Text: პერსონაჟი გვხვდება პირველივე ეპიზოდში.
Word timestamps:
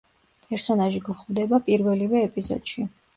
პერსონაჟი 0.45 1.01
გვხვდება 1.09 1.59
პირველივე 1.67 2.23
ეპიზოდში. 2.29 2.87